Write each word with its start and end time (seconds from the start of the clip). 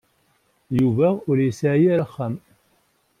Yuba 0.79 1.07
ur 1.29 1.37
yesɛi 1.41 1.87
ara 1.93 2.03
axxam. 2.07 2.33